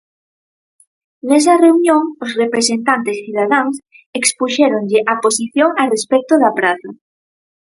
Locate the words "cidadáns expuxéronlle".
3.25-4.99